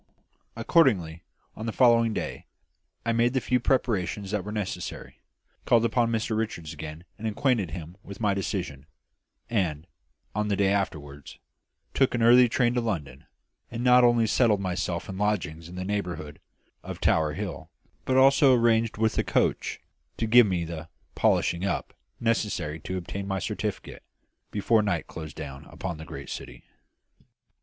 Accordingly, 0.55 1.23
on 1.55 1.67
the 1.67 1.71
following 1.71 2.11
day 2.11 2.47
I 3.05 3.11
made 3.11 3.33
the 3.33 3.39
few 3.39 3.59
preparations 3.59 4.31
that 4.31 4.43
were 4.43 4.51
necessary; 4.51 5.21
called 5.65 5.85
upon 5.85 6.09
Mr 6.11 6.35
Richards 6.35 6.73
again 6.73 7.03
and 7.19 7.27
acquainted 7.27 7.69
him 7.69 7.95
with 8.01 8.19
my 8.19 8.33
decision, 8.33 8.87
and, 9.47 9.85
on 10.33 10.47
the 10.47 10.55
day 10.55 10.69
afterwards, 10.69 11.37
took 11.93 12.15
an 12.15 12.23
early 12.23 12.49
train 12.49 12.73
to 12.73 12.81
London, 12.81 13.27
and 13.69 13.83
not 13.83 14.03
only 14.03 14.25
settled 14.25 14.59
myself 14.59 15.07
in 15.07 15.19
lodgings 15.19 15.69
in 15.69 15.75
the 15.75 15.85
neighbourhood 15.85 16.39
of 16.81 16.99
Tower 16.99 17.33
Hill, 17.33 17.69
but 18.03 18.17
also 18.17 18.55
arranged 18.55 18.97
with 18.97 19.19
a 19.19 19.23
"coach" 19.23 19.81
to 20.17 20.25
give 20.25 20.47
me 20.47 20.65
the 20.65 20.89
"polishing 21.13 21.63
up" 21.63 21.93
necessary 22.19 22.79
to 22.79 22.97
obtain 22.97 23.27
my 23.27 23.37
certificate, 23.37 24.01
before 24.49 24.81
night 24.81 25.05
closed 25.05 25.35
down 25.35 25.65
upon 25.65 25.97
the 25.99 26.05
great 26.05 26.31
city. 26.31 26.63